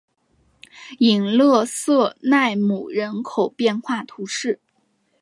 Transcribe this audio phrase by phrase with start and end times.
[0.97, 4.59] 伊勒瑟奈姆人口变化图示